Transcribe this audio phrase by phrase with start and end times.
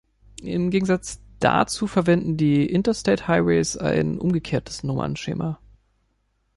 [0.41, 5.59] Im Gegensatz dazu verwenden die Interstate Highways ein umgekehrtes Nummernschema.